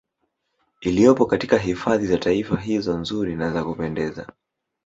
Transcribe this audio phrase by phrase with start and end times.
[0.81, 4.27] Iliyopo katika hifadhi za Taifa hizo nzuri na za kupendeza